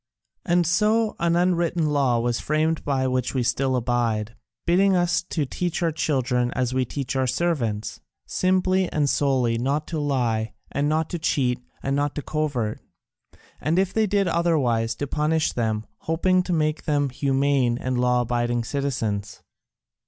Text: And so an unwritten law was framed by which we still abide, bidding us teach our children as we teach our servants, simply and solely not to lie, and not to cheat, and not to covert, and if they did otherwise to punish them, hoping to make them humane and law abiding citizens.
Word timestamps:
And 0.43 0.65
so 0.65 1.15
an 1.19 1.35
unwritten 1.35 1.85
law 1.85 2.17
was 2.17 2.39
framed 2.39 2.83
by 2.83 3.05
which 3.05 3.35
we 3.35 3.43
still 3.43 3.75
abide, 3.75 4.35
bidding 4.65 4.95
us 4.95 5.21
teach 5.29 5.83
our 5.83 5.91
children 5.91 6.49
as 6.53 6.73
we 6.73 6.85
teach 6.85 7.15
our 7.15 7.27
servants, 7.27 7.99
simply 8.25 8.91
and 8.91 9.07
solely 9.07 9.59
not 9.59 9.85
to 9.89 9.99
lie, 9.99 10.53
and 10.71 10.89
not 10.89 11.07
to 11.11 11.19
cheat, 11.19 11.59
and 11.83 11.95
not 11.95 12.15
to 12.15 12.23
covert, 12.23 12.81
and 13.61 13.77
if 13.77 13.93
they 13.93 14.07
did 14.07 14.27
otherwise 14.27 14.95
to 14.95 15.05
punish 15.05 15.51
them, 15.53 15.85
hoping 15.99 16.41
to 16.41 16.51
make 16.51 16.85
them 16.85 17.09
humane 17.09 17.77
and 17.77 17.99
law 17.99 18.21
abiding 18.21 18.63
citizens. 18.63 19.43